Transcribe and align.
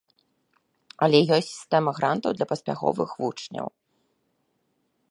Але 1.07 1.19
ёсць 1.37 1.49
сістэма 1.55 1.91
грантаў 1.99 2.31
для 2.39 2.49
паспяховых 2.53 3.09
вучняў. 3.23 3.67